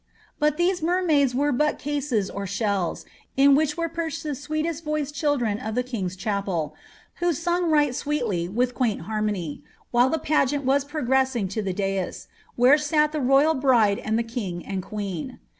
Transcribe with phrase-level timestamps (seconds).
[0.39, 3.05] But these mermaids were but cases or shells,
[3.37, 6.73] in which were perched the sweetest voiced children of the king's chapel,
[7.21, 12.27] ^^who sung right sweetly, with quaint harmony," while tlie pageant was progressing to the dais,
[12.55, 15.37] where sat the royal bride and the king and queen.